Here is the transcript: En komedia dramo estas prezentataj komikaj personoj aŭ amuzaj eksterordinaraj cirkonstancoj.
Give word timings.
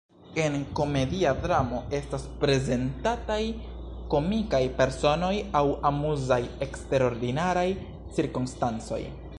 En 0.43 0.53
komedia 0.77 1.33
dramo 1.43 1.81
estas 1.97 2.25
prezentataj 2.43 3.37
komikaj 4.15 4.63
personoj 4.81 5.33
aŭ 5.61 5.63
amuzaj 5.93 6.43
eksterordinaraj 6.69 7.69
cirkonstancoj. 8.17 9.03